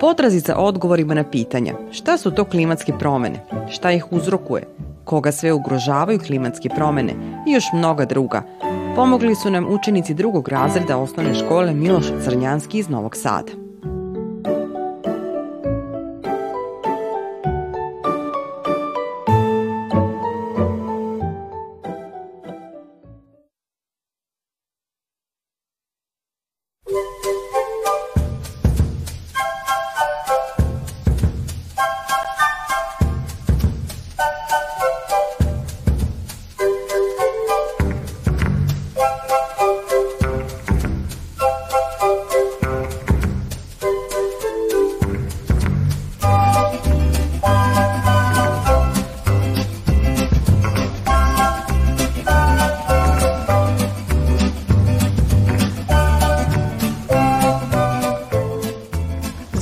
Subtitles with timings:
[0.00, 1.74] Potrazi za odgovorima na pitanja.
[1.92, 3.40] Šta su to klimatske promene,
[3.70, 4.62] šta ih uzrokuje,
[5.04, 7.12] koga sve ugrožavaju klimatske promene?
[7.48, 8.42] I još mnoga druga,
[8.96, 13.52] pomogli su nam učenici drugog razreda osnovne škole Miloš Crnjanski iz Novog Sada.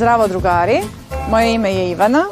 [0.09, 0.81] Zdravo drugari,
[1.31, 2.25] moje ime je Ivana.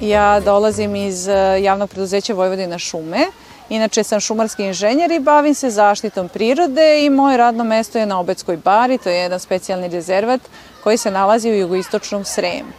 [0.00, 3.26] Ja dolazim iz e, javnog preduzeća Vojvodina šume.
[3.68, 8.20] Inače sam šumarski inženjer i bavim se zaštitom prirode i moje radno mesto je na
[8.20, 10.40] Obetskoj bari, to je jedan specijalni rezervat
[10.82, 12.72] koji se nalazi u jugoistočnom Sremu.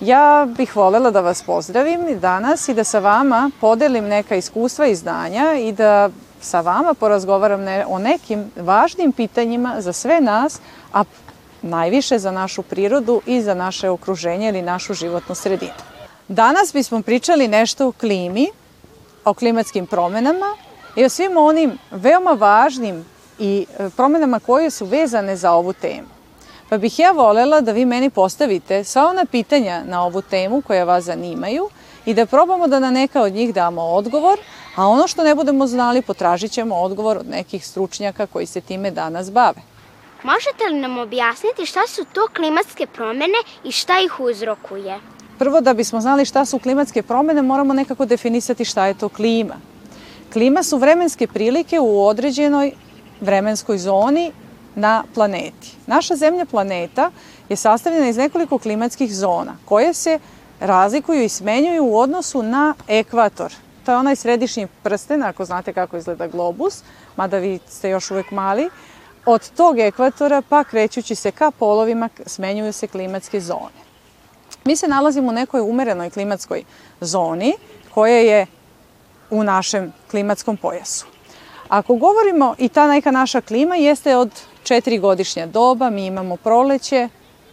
[0.00, 4.94] Ja bih volela da vas pozdravim danas i da sa vama podelim neka iskustva i
[4.94, 6.10] znanja i da
[6.40, 10.60] sa vama porazgovaram ne, o nekim važnim pitanjima za sve nas,
[10.92, 11.04] a
[11.62, 15.72] najviše za našu prirodu i za naše okruženje ili našu životnu sredinu.
[16.28, 18.48] Danas bismo pričali nešto o klimi,
[19.24, 20.56] o klimatskim promenama
[20.96, 23.04] i o svim onim veoma važnim
[23.38, 26.08] i e, promenama koje su vezane za ovu temu.
[26.68, 30.84] Pa bih ja volela da vi meni postavite sva ona pitanja na ovu temu koja
[30.84, 31.68] vas zanimaju
[32.04, 34.38] i da probamo da na neka od njih damo odgovor,
[34.76, 38.90] a ono što ne budemo znali potražit ćemo odgovor od nekih stručnjaka koji se time
[38.90, 39.69] danas bave.
[40.24, 45.00] Možete li nam objasniti šta su to klimatske promene i šta ih uzrokuje?
[45.38, 49.54] Prvo, da bismo znali šta su klimatske promene, moramo nekako definisati šta je to klima.
[50.32, 52.72] Klima su vremenske prilike u određenoj
[53.20, 54.32] vremenskoj zoni
[54.74, 55.76] na planeti.
[55.86, 57.10] Naša zemlja planeta
[57.48, 60.18] je sastavljena iz nekoliko klimatskih zona koje se
[60.60, 63.52] razlikuju i smenjuju u odnosu na ekvator.
[63.84, 66.82] To je onaj središnji prsten, ako znate kako izgleda globus,
[67.16, 68.70] mada vi ste još uvek mali,
[69.26, 73.80] Od tog ekvatora pa krećući se ka polovima smenjuju se klimatske zone.
[74.64, 76.64] Mi se nalazimo u nekoj umerenoj klimatskoj
[77.00, 77.54] zoni
[77.94, 78.46] koja je
[79.30, 81.06] u našem klimatskom pojasu.
[81.68, 84.30] Ako govorimo i ta neka naša klima jeste od
[84.62, 87.08] četiri godišnja doba, mi imamo proleće,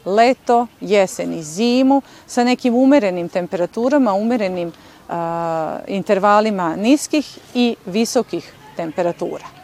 [0.06, 5.16] leto, jesen i zimu sa nekim umerenim temperaturama, umerenim uh,
[5.88, 9.56] intervalima niskih i visokih temperatura.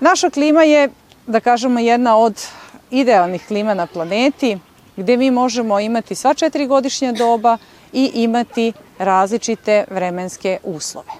[0.00, 0.88] Naša klima je,
[1.26, 2.46] da kažemo, jedna od
[2.90, 4.58] idealnih klima na planeti,
[4.96, 7.58] gde mi možemo imati sva četiri godišnja doba
[7.92, 11.12] i imati različite vremenske uslove.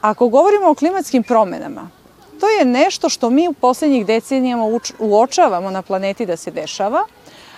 [0.00, 1.90] Ako govorimo o klimatskim promenama,
[2.40, 4.64] to je nešto što mi u poslednjih decenijama
[4.98, 7.04] uočavamo na planeti da se dešava,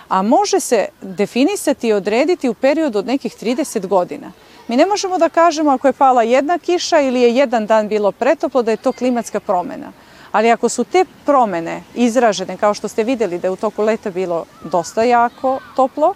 [0.07, 4.31] a može se definisati i odrediti u periodu od nekih 30 godina.
[4.67, 8.11] Mi ne možemo da kažemo ako je pala jedna kiša ili je jedan dan bilo
[8.11, 9.91] pretoplo da je to klimatska promena.
[10.35, 14.11] Ali ako su te promene izražene, kao što ste videli da je u toku leta
[14.11, 16.13] bilo dosta jako toplo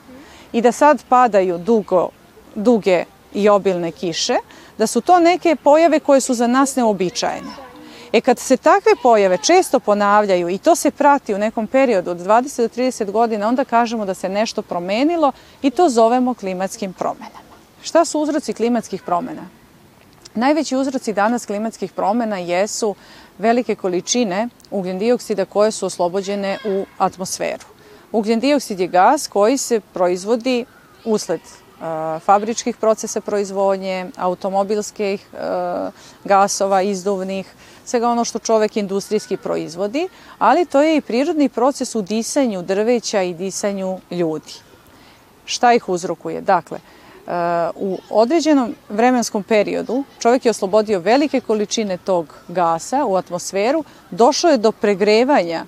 [0.52, 2.10] i da sad padaju dugo,
[2.56, 4.36] duge i obilne kiše,
[4.78, 7.52] da su to neke pojave koje su za nas neobičajene.
[8.14, 12.18] E kad se takve pojave često ponavljaju i to se prati u nekom periodu od
[12.18, 15.32] 20 do 30 godina, onda kažemo da se nešto promenilo
[15.62, 17.40] i to zovemo klimatskim promenama.
[17.82, 19.59] Šta su uzroci klimatskih promena?
[20.40, 22.96] Najveći uzroci danas klimatskih promena jesu
[23.38, 27.66] velike količine ugljen dioksida koje su oslobođene u atmosferu.
[28.12, 30.66] Ugljen dioksid je gas koji se proizvodi
[31.06, 35.40] usled uh, fabričkih procesa proizvodnje, automobilskih uh,
[36.24, 37.54] gasova, izduvnih,
[37.86, 43.22] svega ono što čovek industrijski proizvodi, ali to je i prirodni proces u disanju drveća
[43.22, 44.54] i disanju ljudi.
[45.46, 46.42] Šta ih uzrokuje?
[46.42, 46.80] Dakle,
[47.76, 54.58] u određenom vremenskom periodu čovjek je oslobodio velike količine tog gasa u atmosferu, došlo je
[54.58, 55.66] do pregrevanja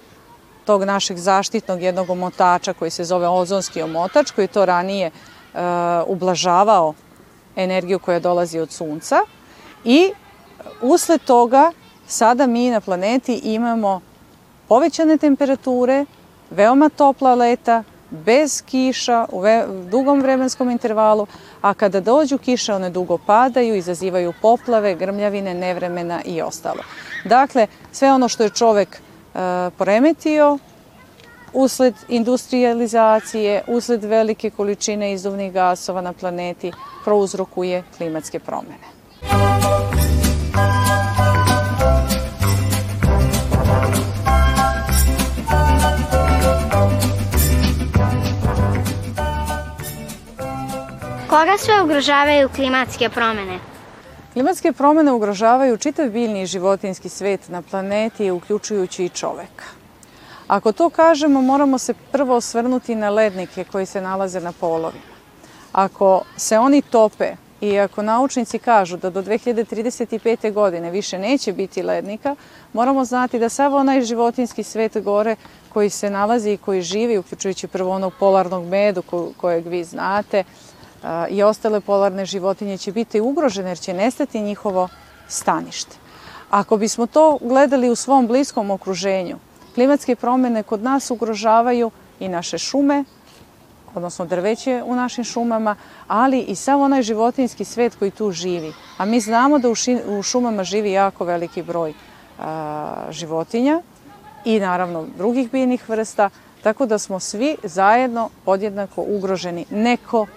[0.66, 5.60] tog našeg zaštitnog jednog omotača koji se zove ozonski omotač, koji to ranije uh,
[6.08, 6.94] ublažavao
[7.56, 9.20] energiju koja dolazi od sunca
[9.84, 10.12] i
[10.82, 11.72] usled toga
[12.08, 14.02] sada mi na planeti imamo
[14.68, 16.06] povećane temperature,
[16.50, 19.42] veoma topla leta, bez kiša u
[19.90, 21.28] dugom vremenskom intervalu,
[21.62, 26.84] a kada dođu kiše one dugo padaju, izazivaju poplave, grmljavine, nevremena i ostalo.
[27.26, 29.00] Dakle, sve ono što je čovek e,
[29.78, 30.58] poremetio
[31.54, 36.72] usled industrializacije, usled velike količine izduvnih gasova na planeti
[37.04, 39.01] prouzrokuje klimatske promene.
[51.32, 53.60] Koga sve ugrožavaju klimatske promene?
[54.34, 59.66] Klimatske promene ugrožavaju čitav biljni i životinski svet na planeti, uključujući i čoveka.
[60.48, 65.16] Ako to kažemo, moramo se prvo osvrnuti na lednike koji se nalaze na polovima.
[65.72, 70.54] Ako se oni tope i ako naučnici kažu da do 2035.
[70.54, 72.36] godine više neće biti lednika,
[72.74, 75.36] moramo znati da sav onaj životinski svet gore
[75.70, 79.04] koji se nalazi i koji živi, uključujući prvo onog polarnog medu
[79.38, 80.44] kojeg vi znate,
[81.30, 84.88] i ostale polarne životinje će biti ugrožene jer će nestati njihovo
[85.28, 85.96] stanište.
[86.50, 89.38] Ako bismo to gledali u svom bliskom okruženju,
[89.76, 93.04] klimatske promene kod nas ugrožavaju i naše šume,
[93.96, 95.76] odnosno drveće u našim šumama,
[96.08, 98.74] ali i sav onaj životinski svet koji tu živi.
[98.98, 99.70] A mi znamo da
[100.08, 101.94] u šumama živi jako veliki broj
[102.40, 103.82] a, životinja
[104.46, 106.30] i naravno drugih biljnih vrsta,
[106.64, 109.66] tako da smo svi zajedno podjednako ugroženi.
[109.70, 110.28] Neko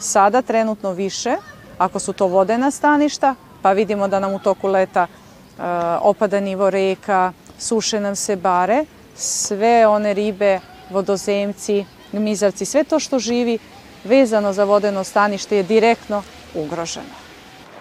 [0.00, 1.36] sada trenutno više,
[1.78, 5.62] ako su to vodena staništa, pa vidimo da nam u toku leta e,
[6.00, 8.84] opada nivo reka, suše nam se bare,
[9.16, 10.60] sve one ribe,
[10.90, 13.58] vodozemci, gmizavci, sve to što živi
[14.04, 16.22] vezano za vodeno stanište je direktno
[16.54, 17.14] ugroženo.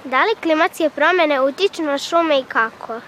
[0.04, 3.00] Da li klimatske promene utiču na šume i kako?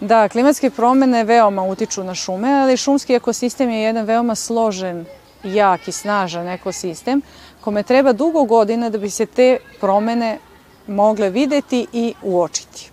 [0.00, 5.06] Da, klimatske promene veoma utiču na šume, ali šumski ekosistem je jedan veoma složen,
[5.44, 7.22] jak i snažan ekosistem
[7.64, 10.38] kome treba dugo godina da bi se te promene
[10.86, 12.90] mogle videti i uočiti.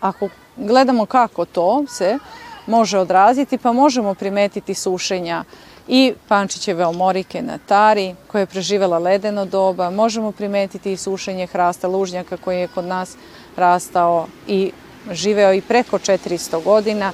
[0.00, 2.18] Ako gledamo kako to se
[2.66, 5.44] može odraziti, pa možemo primetiti sušenja
[5.88, 11.88] i Pančićeve omorike na Tari, koja je preživela ledeno doba, možemo primetiti i sušenje hrasta
[11.88, 13.16] lužnjaka koji je kod nas
[13.56, 14.72] rastao i
[15.10, 17.12] živeo i preko 400 godina,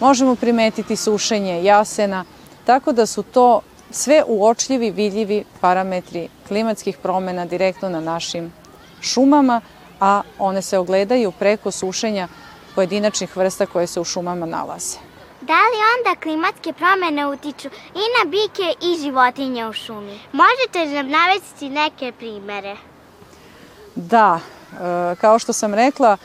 [0.00, 2.24] možemo primetiti sušenje jasena,
[2.64, 8.52] tako da su to sve uočljivi, vidljivi parametri klimatskih promena direktno na našim
[9.00, 9.60] šumama,
[10.00, 12.28] a one se ogledaju preko sušenja
[12.74, 14.98] pojedinačnih vrsta koje se u šumama nalaze.
[15.40, 20.20] Da li onda klimatske promene utiču i na bike i životinje u šumi?
[20.32, 22.76] Možete nam navesti neke primere?
[23.94, 26.16] Da, e, kao što sam rekla,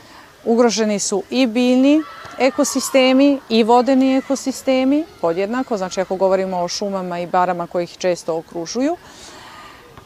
[0.44, 2.02] ugroženi su i biljni
[2.38, 8.36] ekosistemi i vodeni ekosistemi podjednako, znači ako govorimo o šumama i barama koji ih često
[8.36, 8.96] okružuju,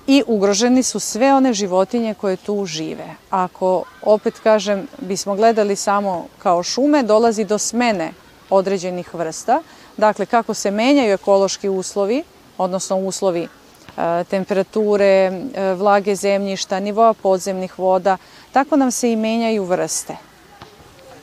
[0.06, 3.06] i ugroženi su sve one životinje koje tu žive.
[3.30, 8.12] Ako, opet kažem, bismo gledali samo kao šume, dolazi do smene
[8.50, 9.62] određenih vrsta.
[9.96, 12.22] Dakle, kako se menjaju ekološki uslovi,
[12.58, 18.16] odnosno uslovi e, temperature, e, vlage zemljišta, nivoa podzemnih voda,
[18.52, 20.29] tako nam se i menjaju vrste.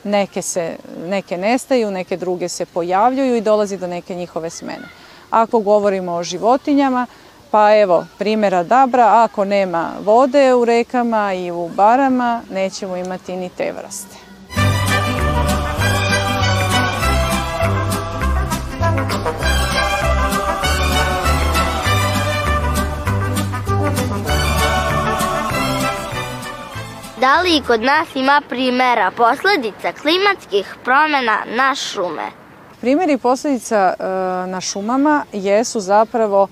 [0.07, 4.87] Neke, se, neke nestaju, neke druge se pojavljuju i dolazi do neke njihove smene.
[5.29, 7.07] Ako govorimo o životinjama,
[7.51, 13.49] pa evo, primjera dabra, ako nema vode u rekama i u barama, nećemo imati ni
[13.49, 14.26] te vrste.
[27.27, 32.31] Da li i kod nas ima primera posledica klimatskih promena na šume?
[32.81, 34.03] Primeri posledica e,
[34.47, 36.47] na šumama jesu zapravo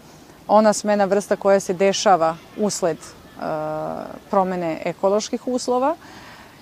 [0.47, 3.03] ona smena vrsta koja se dešava usled e,
[4.29, 5.95] promene ekoloških uslova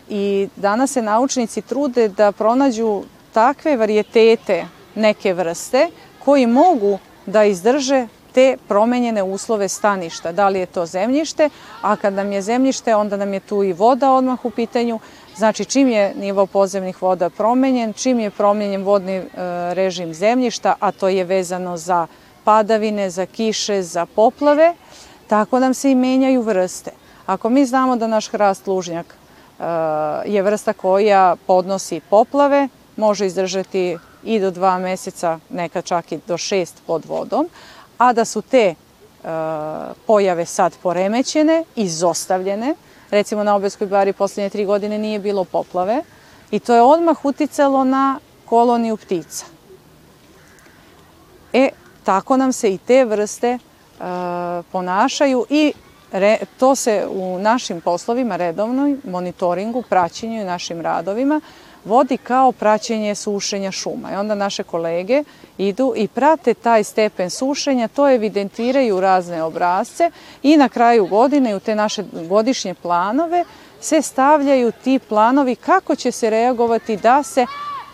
[0.10, 4.66] i danas se naučnici trude da pronađu takve varijetete
[4.96, 5.90] neke vrste
[6.20, 10.32] koji mogu da izdrže te promenjene uslove staništa.
[10.32, 11.50] Da li je to zemljište,
[11.82, 15.00] a kad nam je zemljište, onda nam je tu i voda odmah u pitanju.
[15.36, 19.24] Znači, čim je nivo podzemnih voda promenjen, čim je promenjen vodni e,
[19.74, 22.08] režim zemljišta, a to je vezano za
[22.44, 24.74] padavine, za kiše, za poplave,
[25.28, 26.92] tako nam se i menjaju vrste.
[27.26, 29.64] Ako mi znamo da naš hrast lužnjak e,
[30.26, 36.38] je vrsta koja podnosi poplave, može izdržati i do dva meseca, neka čak i do
[36.38, 37.50] šest pod vodom,
[37.98, 38.76] a da su te e,
[40.08, 42.76] pojave sad poremećene, izostavljene.
[43.12, 46.02] Recimo na Obeskoj bari poslednje tri godine nije bilo poplave
[46.52, 49.46] i to je odmah uticalo na koloniju ptica.
[51.54, 51.70] E,
[52.04, 53.60] tako nam se i te vrste e,
[54.72, 55.74] ponašaju i
[56.12, 61.42] re, to se u našim poslovima redovnoj monitoringu, praćenju i našim radovima
[61.86, 64.12] vodi kao praćenje sušenja šuma.
[64.12, 65.24] I onda naše kolege
[65.58, 70.12] idu i prate taj stepen sušenja, to evidentiraju razne obrazce
[70.44, 73.46] i na kraju godine u te naše godišnje planove
[73.82, 77.46] se stavljaju ti planovi kako će se reagovati da se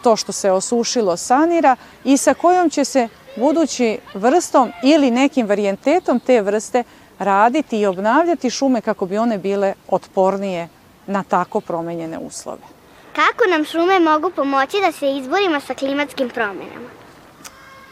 [0.03, 6.19] to što se osušilo sanira i sa kojom će se budući vrstom ili nekim varijentetom
[6.19, 6.83] te vrste
[7.19, 10.67] raditi i obnavljati šume kako bi one bile otpornije
[11.07, 12.78] na tako promenjene uslove.
[13.15, 16.89] Kako nam šume mogu pomoći da se izborimo sa klimatskim promenama?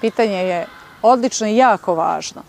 [0.01, 0.67] Pitanje je
[1.01, 2.43] odlično i jako važno.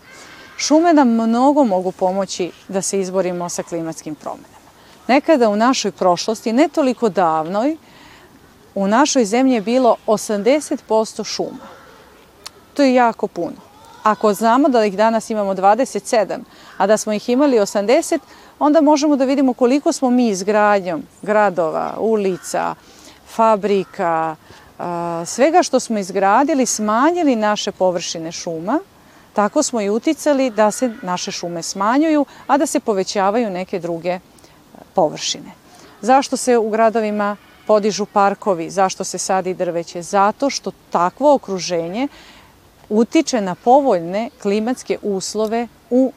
[0.57, 4.59] Šume nam mnogo mogu pomoći da se izborimo sa klimatskim promenama.
[5.07, 7.77] Nekada u našoj prošlosti, ne toliko davnoj,
[8.75, 11.67] u našoj zemlji je bilo 80% šuma.
[12.73, 13.68] To je jako puno.
[14.03, 16.39] Ako znamo da ih danas imamo 27,
[16.77, 18.19] a da smo ih imali 80,
[18.59, 22.75] onda možemo da vidimo koliko smo mi izgradnjom gradova, ulica,
[23.27, 24.35] fabrika,
[25.25, 28.79] svega što smo izgradili smanjili naše površine šuma,
[29.33, 34.19] tako smo i uticali da se naše šume smanjuju, a da se povećavaju neke druge
[34.93, 35.51] površine.
[36.01, 37.35] Zašto se u gradovima
[37.67, 40.01] podižu parkovi, zašto se sadi drveće?
[40.01, 42.07] Zato što takvo okruženje
[42.89, 46.11] utiče na povoljne klimatske uslove u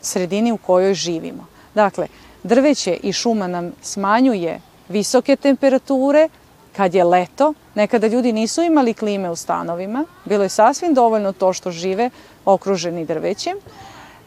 [0.00, 1.46] sredini u kojoj živimo.
[1.74, 2.06] Dakle,
[2.42, 6.28] drveće i šuma nam smanjuje visoke temperature,
[6.76, 11.52] kad je leto, nekada ljudi nisu imali klime u stanovima, bilo je sasvim dovoljno to
[11.52, 12.10] što žive
[12.44, 13.56] okruženi drvećem.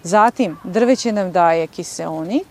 [0.03, 2.47] Zatim, drveće nam daje kiseonik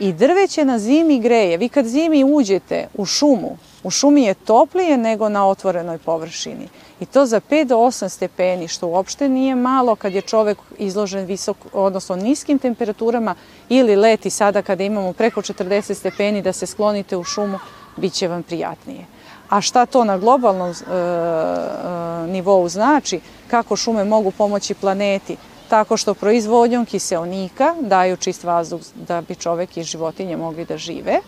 [0.00, 1.56] i drveće na zimi greje.
[1.56, 6.68] Vi kad zimi uđete u šumu, u šumi je toplije nego na otvorenoj površini.
[7.00, 11.24] I to za 5 do 8 stepeni, što uopšte nije malo kad je čovek izložen
[11.24, 13.34] visok, odnosno niskim temperaturama
[13.68, 17.58] ili leti sada kada imamo preko 40 stepeni da se sklonite u šumu,
[17.96, 19.06] bit će vam prijatnije.
[19.48, 23.20] A šta to na globalnom e, e, nivou znači,
[23.50, 25.36] kako šume mogu pomoći planeti,
[25.68, 31.20] tako što proizvodnjom kiseonika daju čist vazduh da bi čovek i životinje mogli da žive,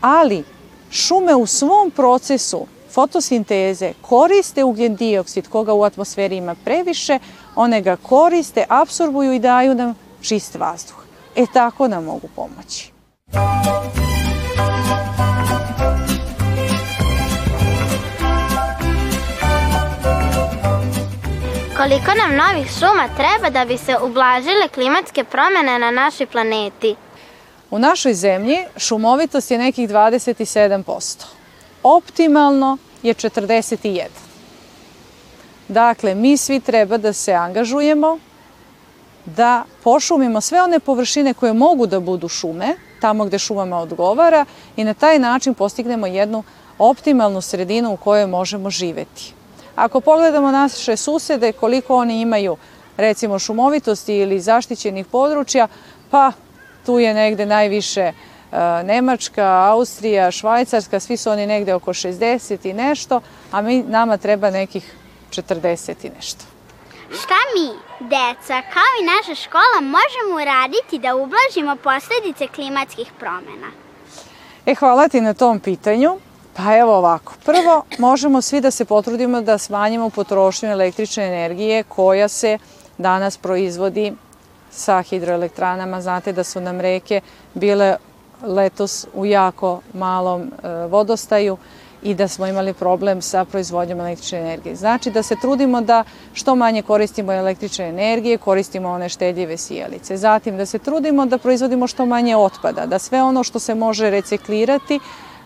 [0.00, 0.44] ali
[0.94, 7.18] šume u svom procesu fotosinteze koriste ugljen dioksid koga u atmosferi ima previše,
[7.56, 10.96] one ga koriste, absorbuju i daju nam čist vazduh.
[11.36, 12.92] E tako nam mogu pomoći.
[21.76, 26.96] Koliko nam novih šuma treba da bi se ublažile klimatske promene na našoj planeti?
[27.70, 31.24] U našoj zemlji šumovitost je nekih 27%.
[31.82, 34.04] Optimalno je 41.
[35.68, 38.18] Dakle, mi svi treba da se angažujemo,
[39.24, 44.44] da pošumimo sve one površine koje mogu da budu šume, tamo gde šumama odgovara
[44.76, 46.42] i na taj način postignemo jednu
[46.78, 49.32] optimalnu sredinu u kojoj možemo živeti.
[49.74, 52.56] Ako pogledamo naše susede, koliko oni imaju
[52.96, 55.68] recimo šumovitosti ili zaštićenih područja,
[56.10, 56.32] pa
[56.86, 58.12] tu je negde najviše e,
[58.84, 64.50] Nemačka, Austrija, Švajcarska, svi su oni negde oko 60 i nešto, a mi, nama treba
[64.50, 64.94] nekih
[65.30, 66.44] 40 i nešto.
[67.10, 67.68] Šta mi,
[68.00, 73.70] deca, kao i naša škola, možemo uraditi da ublažimo posledice klimatskih promena?
[74.66, 76.18] E, hvala ti na tom pitanju.
[76.56, 77.32] Pa evo ovako.
[77.44, 82.58] Prvo, možemo svi da se potrudimo da smanjimo potrošnju električne energije koja se
[82.98, 84.12] danas proizvodi
[84.74, 86.00] sa hidroelektranama.
[86.00, 87.20] Znate da su nam reke
[87.54, 87.96] bile
[88.42, 91.56] letos u jako malom e, vodostaju
[92.02, 94.76] i da smo imali problem sa proizvodnjom električne energije.
[94.76, 100.16] Znači da se trudimo da što manje koristimo električne energije, koristimo one štedljive sijalice.
[100.16, 104.10] Zatim da se trudimo da proizvodimo što manje otpada, da sve ono što se može
[104.10, 105.00] reciklirati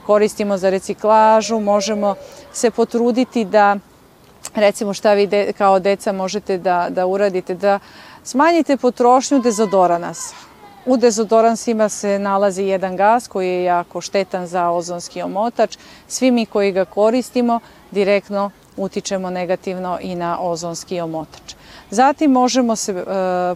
[0.07, 2.15] koristimo za reciklažu, možemo
[2.53, 3.77] se potruditi da
[4.55, 7.79] recimo šta vi de, kao deca možete da, da uradite, da
[8.29, 10.35] smanjite potrošnju dezodoranasa.
[10.87, 15.79] U dezodoransima se nalazi jedan gas koji je jako štetan za ozonski omotač.
[16.09, 21.55] Svi mi koji ga koristimo direktno utičemo negativno i na ozonski omotač.
[21.91, 23.05] Zatim možemo se e,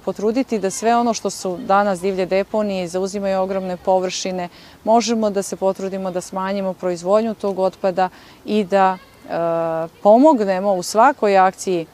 [0.05, 4.49] potruditi da sve ono što su danas divlje deponije i zauzimaju ogromne površine,
[4.85, 8.09] možemo da se potrudimo da smanjimo proizvodnju tog otpada
[8.45, 9.29] i da e,
[10.03, 11.87] pomognemo u svakoj akciji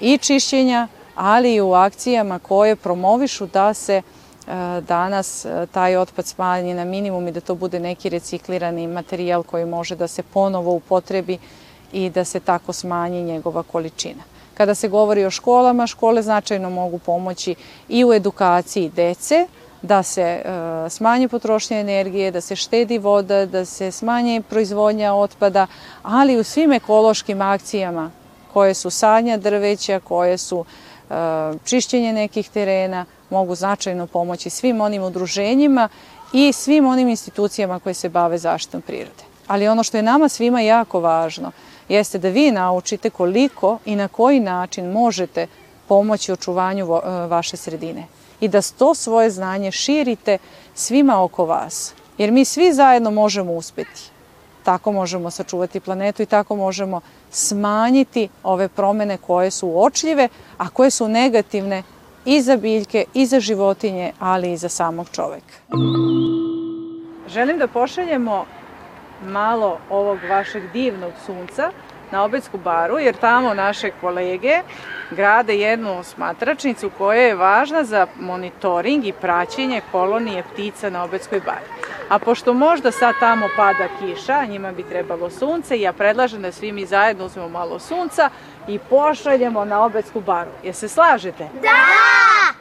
[0.00, 4.02] i čišćenja, ali i u akcijama koje promovišu da se e,
[4.80, 9.66] danas e, taj otpad smanji na minimum i da to bude neki reciklirani materijal koji
[9.66, 11.38] može da se ponovo upotrebi
[11.92, 14.22] i da se tako smanji njegova količina.
[14.54, 17.54] Kada se govori o školama, škole značajno mogu pomoći
[17.88, 19.46] i u edukaciji dece,
[19.82, 20.42] da se e,
[20.90, 25.66] smanji potrošnja energije, da se štedi voda, da se smanji proizvodnja otpada,
[26.02, 28.10] ali u svim ekološkim akcijama
[28.52, 30.64] koje su sadnja drveća, koje su
[31.64, 35.88] čišćenje nekih terena, mogu značajno pomoći svim onim udruženjima
[36.32, 39.24] i svim onim institucijama koje se bave zaštitom prirode.
[39.46, 41.52] Ali ono što je nama svima jako važno
[41.88, 45.46] jeste da vi naučite koliko i na koji način možete
[45.88, 48.06] pomoći očuvanju e, vaše sredine
[48.40, 50.38] i da to svoje znanje širite
[50.74, 51.94] svima oko vas.
[52.18, 54.10] Jer mi svi zajedno možemo uspeti.
[54.62, 57.00] Tako možemo sačuvati planetu i tako možemo
[57.34, 61.82] smanjiti ove promene koje su uočljive, a koje su negativne
[62.24, 65.54] i za biljke, i za životinje, ali i za samog čoveka.
[67.28, 68.44] Želim da pošaljemo
[69.26, 71.70] malo ovog vašeg divnog sunca
[72.10, 74.60] na Obedsku baru, jer tamo naše kolege
[75.10, 81.73] grade jednu smatračnicu koja je važna za monitoring i praćenje kolonije ptica na Obedskoj bari.
[82.08, 86.72] A pošto možda sad tamo pada kiša, njima bi trebalo sunce, ja predlažem da svi
[86.72, 88.30] mi zajedno uzmemo malo sunca
[88.68, 90.50] i pošaljemo na Obedsku baru.
[90.62, 91.48] Je se slažete?
[91.62, 91.68] Da!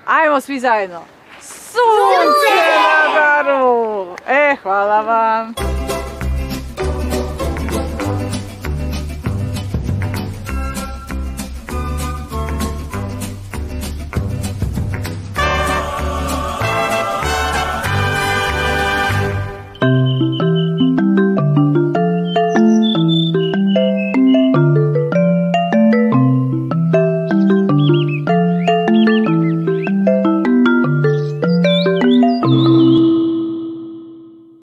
[0.06, 1.02] Ajmo svi zajedno.
[1.42, 2.56] Sunce, Sunce!
[2.78, 4.16] na baru!
[4.28, 5.83] E, hvala vam!